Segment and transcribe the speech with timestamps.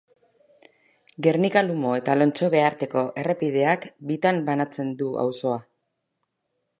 [1.25, 5.63] Gernika-Lumo eta Elantxobe arteko errepideak bitan banatzen du auzoa.